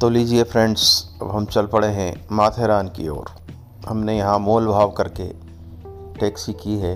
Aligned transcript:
तो 0.00 0.08
लीजिए 0.08 0.42
फ्रेंड्स, 0.42 0.82
अब 1.22 1.30
हम 1.30 1.46
चल 1.46 1.66
पड़े 1.66 1.86
हैं 1.86 2.26
माथेरान 2.32 2.88
की 2.88 3.08
ओर। 3.08 3.30
हमने 3.86 4.16
यहाँ 4.16 4.38
मोल 4.38 4.66
भाव 4.66 4.90
करके 4.90 5.26
टैक्सी 6.20 6.52
की 6.52 6.76
है। 6.78 6.94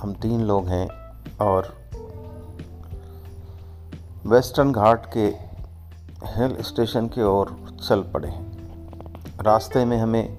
हम 0.00 0.14
तीन 0.14 0.40
लोग 0.40 0.68
हैं 0.68 0.88
और 1.40 1.68
वेस्टर्न 4.26 4.72
घाट 4.72 5.06
के 5.16 5.26
हिल 6.32 6.56
स्टेशन 6.62 7.08
की 7.08 7.22
ओर 7.22 7.56
चल 7.88 8.02
पड़े 8.14 8.28
हैं। 8.28 9.38
रास्ते 9.42 9.84
में 9.84 9.96
हमें, 9.98 10.36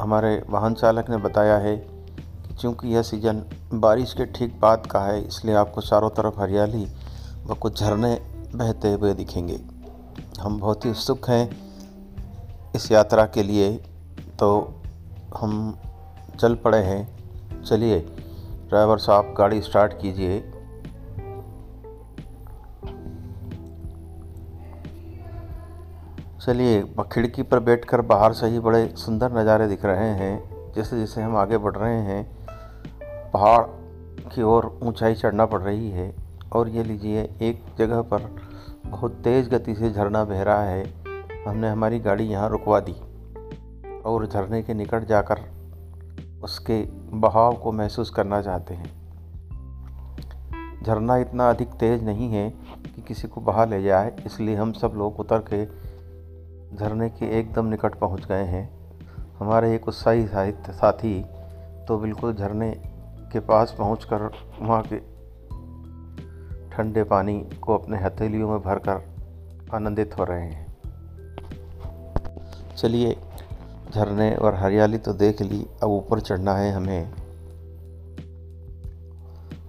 हमारे 0.00 0.42
वाहन 0.50 0.74
चालक 0.74 1.10
ने 1.10 1.16
बताया 1.16 1.58
है 1.58 1.76
कि 1.76 2.54
चूँकि 2.54 2.94
यह 2.94 3.02
सीज़न 3.02 3.44
बारिश 3.74 4.12
के 4.12 4.26
ठीक 4.28 4.58
बाद 4.60 4.86
का 4.86 5.00
है, 5.00 5.20
इसलिए 5.26 5.54
आपको 5.56 5.80
चारों 5.80 6.10
तरफ़ 6.10 6.40
हरियाली 6.40 6.86
व 7.46 7.54
कुछ 7.54 7.80
झरने 7.80 8.18
बहते 8.54 8.92
हुए 8.92 9.14
दिखेंगे। 9.14 9.73
हम 10.40 10.58
बहुत 10.60 10.84
ही 10.84 10.90
उत्सुक 10.90 11.28
हैं 11.28 11.50
इस 12.74 12.90
यात्रा 12.92 13.24
के 13.26 13.42
लिए। 13.42 13.72
तो 14.38 14.74
हम 15.36 15.78
चल 16.40 16.54
पड़े 16.54 16.78
हैं। 16.78 17.62
चलिए, 17.62 17.98
ड्राइवर 18.68 18.98
साहब, 18.98 19.34
गाड़ी 19.38 19.60
स्टार्ट 19.62 19.92
कीजिए। 19.92 20.40
चलिए 26.40 26.82
खिड़की 27.12 27.42
पर 27.42 27.58
बैठकर 27.58 28.00
बाहर 28.00 28.32
से 28.32 28.46
ही 28.46 28.58
बड़े 28.58 28.94
सुंदर 28.96 29.32
नज़ारे 29.32 29.68
दिख 29.68 29.84
रहे 29.84 30.08
हैं। 30.10 30.72
जैसे 30.72 30.98
जैसे 30.98 31.22
हम 31.22 31.36
आगे 31.36 31.58
बढ़ 31.58 31.76
रहे 31.76 32.00
हैं, 32.00 32.24
पहाड़ 33.32 33.64
की 34.28 34.42
ओर 34.42 34.78
ऊंचाई 34.82 35.14
चढ़ना 35.14 35.46
पड़ 35.46 35.60
रही 35.60 35.90
है। 35.90 36.14
और 36.52 36.68
ये 36.68 36.82
लीजिए, 36.84 37.22
एक 37.42 37.64
जगह 37.78 38.02
पर 38.02 38.20
बहुत 38.94 39.12
तेज़ 39.14 39.48
गति 39.50 39.74
से 39.74 39.90
झरना 39.90 40.22
बह 40.24 40.42
रहा 40.42 40.64
है। 40.64 40.82
हमने 41.46 41.68
हमारी 41.68 41.98
गाड़ी 42.00 42.24
यहाँ 42.24 42.48
रुकवा 42.48 42.78
दी 42.80 42.92
और 44.02 44.26
झरने 44.26 44.62
के 44.62 44.74
निकट 44.74 45.04
जाकर 45.04 45.40
उसके 46.44 46.80
बहाव 47.14 47.54
को 47.54 47.72
महसूस 47.72 48.10
करना 48.10 48.40
चाहते 48.42 48.74
हैं। 48.74 48.90
झरना 50.82 51.16
इतना 51.16 51.48
अधिक 51.50 51.68
तेज़ 51.68 52.02
नहीं 52.02 52.28
है 52.30 52.48
कि 52.86 53.02
किसी 53.02 53.28
को 53.28 53.40
बहा 53.40 53.64
ले 53.64 53.82
जाए, 53.82 54.14
इसलिए 54.26 54.56
हम 54.56 54.72
सब 54.72 54.92
लोग 54.96 55.18
उतर 55.20 55.44
के 55.52 55.64
झरने 56.76 57.08
के 57.10 57.38
एकदम 57.38 57.66
निकट 57.66 57.94
पहुँच 57.94 58.26
गए 58.26 58.44
हैं। 58.44 58.68
हमारे 59.38 59.74
एक 59.74 59.88
उत्साही 59.88 60.26
साथी 60.26 61.20
तो 61.88 61.98
बिल्कुल 61.98 62.34
झरने 62.34 62.70
के 63.32 63.40
पास 63.42 63.74
पहुंचकर 63.78 64.30
वहाँ 64.60 64.82
के 64.82 64.96
ठंडे 66.74 67.04
पानी 67.04 67.40
को 67.40 67.78
अपने 67.78 67.96
हथेलियों 67.98 68.50
में 68.50 68.62
भरकर 68.62 69.14
आनंदित 69.74 70.18
हो 70.18 70.24
रहे 70.24 70.42
हैं। 70.42 70.76
चलिए, 72.76 73.16
झरने 73.94 74.34
और 74.34 74.54
हरियाली 74.54 74.98
तो 74.98 75.12
देख 75.12 75.42
ली, 75.42 75.66
अब 75.82 75.88
ऊपर 75.88 76.20
चढ़ना 76.20 76.54
है 76.54 76.72
हमें। 76.72 77.12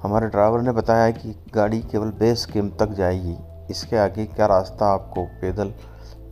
हमारे 0.01 0.27
ड्राइवर 0.27 0.61
ने 0.61 0.71
बताया 0.71 1.11
कि 1.11 1.35
गाड़ी 1.55 1.81
केवल 1.81 2.07
बेस 2.07 2.45
कैंप 2.45 2.77
तक 2.79 2.89
जाएगी। 2.89 3.37
इसके 3.69 3.97
आगे 3.97 4.25
क्या 4.25 4.45
रास्ता 4.45 4.85
आपको 4.85 5.25
पैदल 5.25 5.73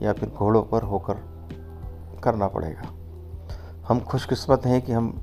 या 0.01 0.13
फिर 0.13 0.29
घोड़ों 0.29 0.63
पर 0.63 0.81
होकर 0.81 1.13
करना 2.23 2.47
पड़ेगा? 2.47 2.81
हम 3.87 3.99
खुशकिस्मत 3.99 4.65
हैं 4.65 4.81
कि 4.81 4.91
हम 4.91 5.21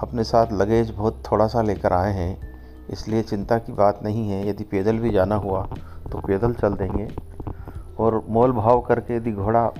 अपने 0.00 0.24
साथ 0.24 0.52
लगेज 0.52 0.90
बहुत 0.90 1.22
थोड़ा 1.32 1.46
सा 1.46 1.62
लेकर 1.62 1.92
आए 1.92 2.12
हैं। 2.12 2.51
इसलिए 2.92 3.22
चिंता 3.22 3.58
की 3.58 3.72
बात 3.72 4.00
नहीं 4.02 4.30
है। 4.30 4.48
यदि 4.48 4.64
पैदल 4.64 4.98
भी 4.98 5.10
जाना 5.10 5.34
हुआ 5.34 5.62
तो 6.12 6.18
पैदल 6.18 6.54
चल 6.54 6.74
देंगे। 6.74 7.08
और 7.98 8.24
मोल 8.28 8.52
भाव 8.52 8.80
करके 8.80 9.16
यदि 9.16 9.32
घोड़ा 9.32 9.70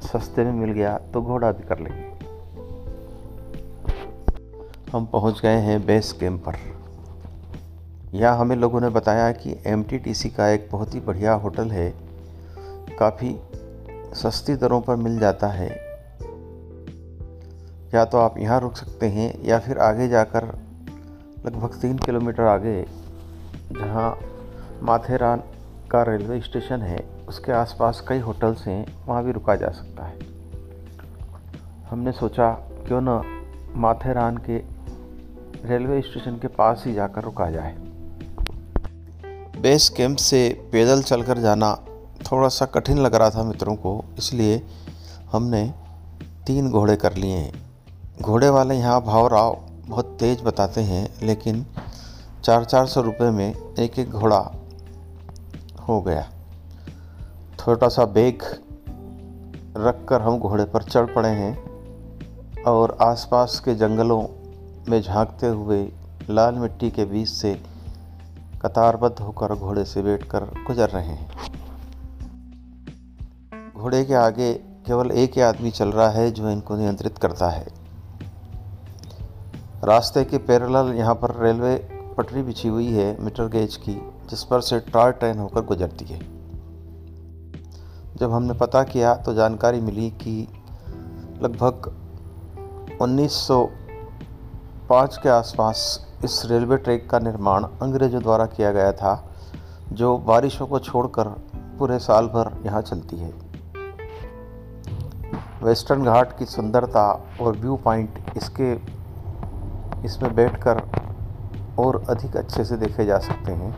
सस्ते 0.00 0.44
में 0.44 0.52
मिल 0.52 0.72
गया 0.72 0.98
तो 0.98 1.22
घोड़ा 1.22 1.52
भी 1.52 1.62
कर 1.62 1.78
लेंगे। 1.78 2.10
हम 4.92 5.06
पहुँच 5.06 5.40
गए 5.40 5.56
हैं 5.56 5.86
बेस 5.86 6.12
कैंप 6.12 6.44
पर। 6.48 6.54
यहाँ 8.14 8.38
हमें 8.38 8.56
लोगों 8.56 8.80
ने 8.80 8.88
बताया 8.88 9.32
कि 9.32 9.56
एमटीटीसी 9.66 10.30
का 10.30 10.48
एक 10.48 10.68
बहुत 10.72 10.94
ही 10.94 11.00
बढ़िया 11.00 11.32
होटल 11.32 11.70
है। 11.70 11.94
काफ़ी 12.98 13.40
सस्ती 14.14 14.56
दरों 14.56 14.80
पर 14.80 14.96
मिल 14.96 15.18
जाता 15.18 15.46
है। 15.46 15.70
या 17.94 18.04
तो 18.04 18.18
आप 18.18 18.38
यहाँ 18.38 18.60
रुक 18.60 18.76
सकते 18.76 19.06
हैं, 19.06 19.44
या 19.44 19.58
फिर 19.58 19.78
आगे 19.78 20.08
जाकर 20.08 20.69
लगभग 21.46 21.74
तीन 21.80 21.98
किलोमीटर 21.98 22.42
आगे, 22.42 22.82
जहाँ 23.72 24.18
माथेरान 24.82 25.42
का 25.90 26.02
रेलवे 26.02 26.40
स्टेशन 26.40 26.82
है, 26.82 26.98
उसके 27.28 27.52
आसपास 27.52 28.04
कई 28.08 28.18
होटल्स 28.18 28.66
हैं, 28.66 29.06
वहाँ 29.06 29.24
भी 29.24 29.32
रुका 29.32 29.54
जा 29.56 29.68
सकता 29.68 30.04
है। 30.04 30.18
हमने 31.90 32.12
सोचा, 32.12 32.50
क्यों 32.86 33.00
न 33.02 33.20
माथेरान 33.76 34.36
के 34.36 34.56
रेलवे 35.68 36.00
स्टेशन 36.02 36.36
के 36.36 36.48
पास 36.48 36.82
ही 36.86 36.92
जाकर 36.94 37.22
रुका 37.22 37.50
जाए। 37.50 37.74
बेस 39.60 39.88
कैंप 39.88 40.16
से 40.16 40.68
पैदल 40.72 41.02
चलकर 41.02 41.38
जाना 41.38 41.74
थोड़ा 42.32 42.48
सा 42.48 42.66
कठिन 42.66 42.98
लग 42.98 43.14
रहा 43.14 43.30
था 43.30 43.42
मित्रों 43.42 43.76
को, 43.76 44.04
इसलिए 44.18 44.62
हमने 45.32 45.64
तीन 46.46 46.70
घोड़े 46.70 46.96
कर 46.96 47.14
लिए 47.14 47.36
हैं। 47.36 47.52
घोड़े 48.22 48.48
वाले 48.48 48.74
यहाँ, 48.74 49.00
भाव 49.00 49.26
राव 49.26 49.58
बहुत 49.90 50.16
तेज़ 50.20 50.42
बताते 50.42 50.80
हैं, 50.80 51.08
लेकिन 51.22 51.64
चार 52.44 52.64
चार 52.64 52.86
सौ 52.86 53.00
रुपये 53.00 53.30
में 53.30 53.74
एक 53.78 53.98
एक 53.98 54.10
घोड़ा 54.10 54.38
हो 55.88 56.00
गया। 56.02 56.28
छोटा 57.58 57.88
सा 57.88 58.04
बेग 58.04 58.42
रख 59.76 60.04
कर 60.08 60.22
हम 60.22 60.38
घोड़े 60.38 60.64
पर 60.64 60.82
चढ़ 60.82 61.06
पड़े 61.06 61.28
हैं 61.28 62.62
और 62.62 62.96
आसपास 63.02 63.58
के 63.60 63.74
जंगलों 63.74 64.22
में 64.88 65.00
झांकते 65.02 65.46
हुए 65.46 65.82
लाल 66.30 66.54
मिट्टी 66.54 66.90
के 66.90 67.04
बीच 67.04 67.28
से 67.28 67.54
कतारबद्ध 68.62 69.18
होकर 69.18 69.54
घोड़े 69.54 69.84
से 69.84 70.02
बैठकर 70.02 70.44
गुजर 70.66 70.88
रहे 70.88 71.06
हैं। 71.06 71.30
घोड़े 73.76 74.04
के 74.04 74.14
आगे 74.14 74.52
केवल 74.86 75.10
एक 75.10 75.32
ही 75.36 75.40
आदमी 75.40 75.70
चल 75.70 75.92
रहा 75.92 76.08
है 76.10 76.30
जो 76.30 76.50
इनको 76.50 76.76
नियंत्रित 76.76 77.18
करता 77.18 77.50
है। 77.50 77.79
रास्ते 79.84 80.24
के 80.24 80.38
पैरेलल 80.38 80.94
यहाँ 80.94 81.14
पर 81.14 81.42
रेलवे 81.42 81.76
पटरी 82.16 82.42
बिछी 82.42 82.68
हुई 82.68 82.86
है 82.86 83.24
मीटर 83.24 83.48
गेज 83.48 83.76
की, 83.76 84.02
जिस 84.30 84.44
पर 84.44 84.60
से 84.60 84.80
टॉय 84.92 85.12
ट्रेन 85.12 85.38
होकर 85.38 85.60
गुजरती 85.60 86.04
है। 86.04 86.20
जब 88.16 88.32
हमने 88.32 88.54
पता 88.54 88.82
किया 88.82 89.16
तो 89.16 89.34
जानकारी 89.34 89.80
मिली 89.80 90.12
कि 90.22 90.48
लगभग 91.42 91.96
1905 93.02 95.16
के 95.16 95.28
आसपास 95.28 96.06
इस 96.24 96.42
रेलवे 96.46 96.76
ट्रैक 96.76 97.10
का 97.10 97.18
निर्माण 97.18 97.64
अंग्रेज़ों 97.82 98.22
द्वारा 98.22 98.46
किया 98.46 98.72
गया 98.72 98.92
था, 98.92 99.32
जो 99.92 100.18
बारिशों 100.18 100.66
को 100.66 100.78
छोड़कर 100.78 101.24
पूरे 101.78 101.98
साल 101.98 102.26
भर 102.26 102.62
यहाँ 102.66 102.82
चलती 102.82 103.16
है। 103.16 103.32
वेस्टर्न 105.62 106.04
घाट 106.04 106.38
की 106.38 106.46
सुंदरता 106.46 107.26
और 107.40 107.56
व्यू 107.56 107.76
पॉइंट 107.76 108.24
इसके 108.36 108.99
इसमें 110.04 110.34
बैठकर 110.34 110.82
और 111.78 112.04
अधिक 112.10 112.36
अच्छे 112.36 112.64
से 112.64 112.76
देखे 112.76 113.04
जा 113.04 113.18
सकते 113.18 113.52
हैं। 113.52 113.74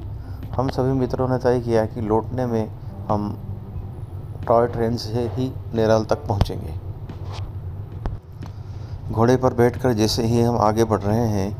हम 0.52 0.68
सभी 0.68 0.92
मित्रों 0.92 1.28
ने 1.28 1.38
तय 1.38 1.60
किया 1.60 1.84
कि 1.86 2.00
लौटने 2.00 2.46
में 2.46 2.68
हम 3.08 3.36
टॉय 4.46 4.66
ट्रेन 4.66 4.96
से 4.96 5.26
ही 5.28 5.52
नेरल 5.74 6.04
तक 6.04 6.26
पहुँचेंगे। 6.26 6.74
घोड़े 9.10 9.36
पर 9.36 9.54
बैठकर 9.54 9.92
जैसे 9.92 10.26
ही 10.26 10.40
हम 10.40 10.56
आगे 10.58 10.84
बढ़ 10.84 11.00
रहे 11.00 11.26
हैं, 11.28 11.56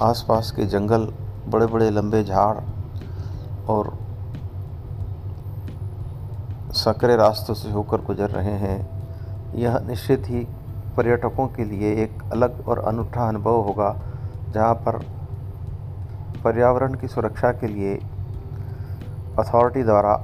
आसपास 0.00 0.50
के 0.50 0.66
जंगल 0.66 1.12
बड़े 1.48 1.66
बड़े 1.66 1.90
लंबे 1.90 2.22
झाड़ 2.24 2.56
और 3.68 3.92
सकरे 6.74 7.16
रास्तों 7.16 7.54
से 7.54 7.70
होकर 7.70 8.00
गुजर 8.00 8.30
रहे 8.30 8.56
हैं, 8.58 8.78
यह 9.54 9.78
निश्चित 9.78 10.24
ही 10.26 10.46
पर्यटकों 10.96 11.46
के 11.48 11.64
लिए 11.64 11.92
एक 12.02 12.22
अलग 12.32 12.68
और 12.68 12.78
अनूठा 12.78 13.28
अनुभव 13.28 13.60
होगा, 13.62 13.90
जहाँ 14.50 14.74
पर 14.86 14.98
पर्यावरण 16.44 16.94
की 16.94 17.08
सुरक्षा 17.08 17.50
के 17.52 17.66
लिए 17.66 17.94
अथॉरिटी 19.38 19.82
द्वारा 19.82 20.14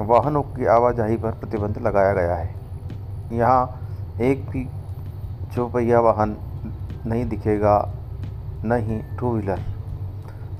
वाहनों 0.00 0.42
की 0.42 0.66
आवाजाही 0.66 1.16
पर 1.16 1.32
प्रतिबंध 1.32 1.78
लगाया 1.78 2.12
गया 2.12 2.34
है। 2.34 2.54
यहाँ 3.32 4.18
एक 4.22 4.48
भी 4.50 4.66
जो 5.54 5.68
पहिया 5.68 6.00
वाहन 6.00 6.36
नहीं 7.06 7.24
दिखेगा, 7.28 7.78
न 8.64 8.78
ही 8.80 8.98
टू 9.18 9.32
व्हीलर 9.32 9.60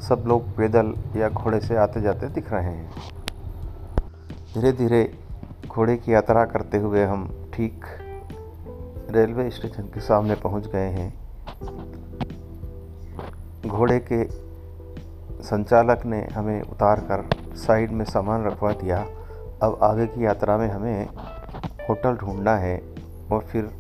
सब 0.01 0.25
लोग 0.27 0.49
पैदल 0.57 0.93
या 1.17 1.29
घोड़े 1.29 1.61
से 1.61 1.77
आते 1.77 2.01
जाते 2.01 2.29
दिख 2.29 2.53
रहे 2.53 2.65
हैं। 2.65 2.91
धीरे 4.55 4.73
धीरे 4.73 5.03
घोड़े 5.69 5.97
की 5.97 6.15
यात्रा 6.15 6.45
करते 6.45 6.79
हुए 6.79 7.05
हम 7.05 7.29
ठीक 7.57 7.85
रेलवे 9.11 9.51
स्टेशन 9.51 9.83
के 9.83 10.01
सामने 10.01 10.35
पहुँच 10.35 10.67
गए 10.67 10.89
हैं। 10.89 11.09
घोड़े 13.67 13.99
के 14.13 14.25
संचालक 15.43 16.03
ने 16.07 16.21
हमें 16.27 16.63
उतार 16.63 17.01
कर 17.01 17.29
साइड 17.57 17.91
में 17.91 18.05
सामान 18.05 18.45
रखवा 18.45 18.73
दिया। 18.73 18.99
अब 19.63 19.79
आगे 19.83 20.07
की 20.07 20.25
यात्रा 20.25 20.57
में 20.59 20.69
हमें 20.69 21.09
होटल 21.89 22.17
ढूंढना 22.17 22.57
है 22.57 22.77
और 23.33 23.43
फिर 23.43 23.71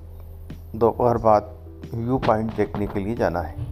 दोपहर 0.76 1.18
बाद 1.18 1.54
व्यू 1.94 2.18
पॉइंट 2.18 2.56
देखने 2.56 2.86
के 2.86 3.00
लिए 3.00 3.14
जाना 3.14 3.40
है। 3.40 3.65